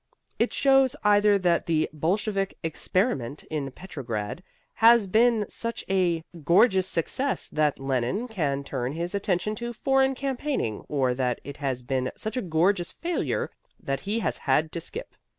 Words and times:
It 0.39 0.51
shows 0.51 0.95
either 1.03 1.37
that 1.37 1.67
the 1.67 1.87
Bolshevik 1.93 2.57
experiment 2.63 3.43
in 3.51 3.69
Petrograd 3.69 4.41
has 4.73 5.05
been 5.05 5.45
such 5.47 5.85
a 5.87 6.23
gorgeous 6.43 6.87
success 6.87 7.47
that 7.49 7.77
Lenine 7.77 8.27
can 8.27 8.63
turn 8.63 8.93
his 8.93 9.13
attention 9.13 9.53
to 9.57 9.73
foreign 9.73 10.15
campaigning, 10.15 10.85
or 10.89 11.13
that 11.13 11.39
it 11.43 11.57
has 11.57 11.83
been 11.83 12.09
such 12.17 12.35
a 12.35 12.41
gorgeous 12.41 12.91
failure 12.91 13.51
that 13.79 13.99
he 13.99 14.17
has 14.21 14.39
had 14.39 14.71
to 14.71 14.81
skip. 14.81 15.13